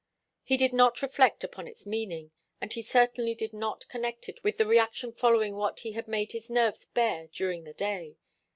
He 0.41 0.57
did 0.57 0.73
not 0.73 1.03
reflect 1.03 1.43
upon 1.43 1.67
its 1.67 1.85
meaning, 1.85 2.31
and 2.59 2.73
he 2.73 2.81
certainly 2.81 3.35
did 3.35 3.53
not 3.53 3.87
connect 3.87 4.27
it 4.27 4.43
with 4.43 4.57
the 4.57 4.65
reaction 4.65 5.13
following 5.13 5.55
what 5.55 5.81
he 5.81 5.91
had 5.91 6.07
made 6.07 6.31
his 6.31 6.49
nerves 6.49 6.85
bear 6.85 7.27
during 7.27 7.65
the 7.65 7.73
day. 7.73 8.17